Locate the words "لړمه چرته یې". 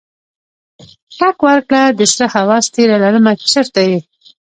3.03-3.99